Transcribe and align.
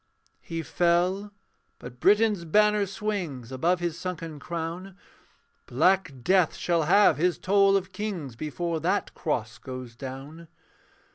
He 0.41 0.63
fell: 0.63 1.31
but 1.77 1.99
Britain's 1.99 2.43
banner 2.43 2.87
swings 2.87 3.51
Above 3.51 3.79
his 3.81 3.99
sunken 3.99 4.39
crown. 4.39 4.97
Black 5.67 6.11
death 6.23 6.55
shall 6.55 6.85
have 6.85 7.17
his 7.17 7.37
toll 7.37 7.77
of 7.77 7.91
kings 7.91 8.35
Before 8.35 8.79
that 8.79 9.13
cross 9.13 9.59
goes 9.59 9.95
down. 9.95 10.47